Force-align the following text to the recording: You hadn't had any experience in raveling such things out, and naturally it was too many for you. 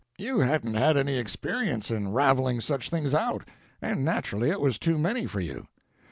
You 0.17 0.39
hadn't 0.39 0.73
had 0.73 0.97
any 0.97 1.19
experience 1.19 1.91
in 1.91 2.11
raveling 2.11 2.59
such 2.61 2.89
things 2.89 3.13
out, 3.13 3.47
and 3.83 4.03
naturally 4.03 4.49
it 4.49 4.59
was 4.59 4.79
too 4.79 4.97
many 4.97 5.27
for 5.27 5.41
you. 5.41 5.67